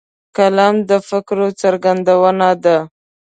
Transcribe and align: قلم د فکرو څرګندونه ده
قلم 0.35 0.75
د 0.89 0.91
فکرو 1.09 1.47
څرګندونه 1.61 2.49
ده 2.63 2.77